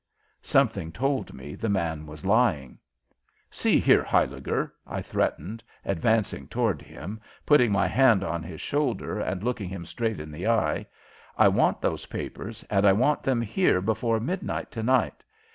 Something 0.41 0.91
told 0.91 1.31
me 1.31 1.53
the 1.53 1.69
man 1.69 2.07
was 2.07 2.25
lying. 2.25 2.79
"See 3.51 3.79
here, 3.79 4.01
Huyliger!" 4.03 4.73
I 4.87 4.99
threatened, 5.03 5.63
advancing 5.85 6.47
toward 6.47 6.81
him, 6.81 7.21
putting 7.45 7.71
my 7.71 7.87
hand 7.87 8.23
on 8.23 8.41
his 8.41 8.61
shoulder 8.61 9.19
and 9.19 9.43
looking 9.43 9.69
him 9.69 9.85
straight 9.85 10.19
in 10.19 10.31
the 10.31 10.47
eye, 10.47 10.87
"I 11.37 11.49
want 11.49 11.81
those 11.81 12.07
papers 12.07 12.63
and 12.67 12.83
I 12.83 12.93
want 12.93 13.21
them 13.21 13.41
here 13.43 13.79
before 13.79 14.19
midnight 14.19 14.71
to 14.71 14.81
night. 14.81 15.23